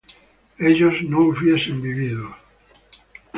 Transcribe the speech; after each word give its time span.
ellos 0.57 1.03
no 1.03 1.19
hubiesen 1.19 1.79
vivido 1.79 2.35